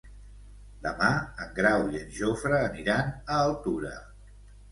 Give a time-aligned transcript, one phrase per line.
[0.85, 1.09] Demà
[1.43, 3.95] en Grau i en Jofre aniran a Altura.